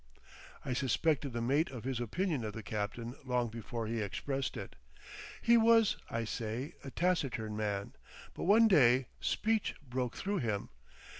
I 0.65 0.73
suspected 0.73 1.31
the 1.31 1.43
mate 1.43 1.69
of 1.69 1.83
his 1.83 1.99
opinion 1.99 2.43
of 2.43 2.53
the 2.53 2.63
captain 2.63 3.13
long 3.23 3.49
before 3.49 3.85
he 3.85 4.01
expressed 4.01 4.57
it. 4.57 4.75
He 5.43 5.57
was, 5.57 5.95
I 6.09 6.23
say, 6.23 6.73
a 6.83 6.89
taciturn 6.89 7.55
man, 7.55 7.93
but 8.33 8.45
one 8.45 8.67
day 8.67 9.05
speech 9.19 9.75
broke 9.87 10.15
through 10.15 10.39
him. 10.39 10.69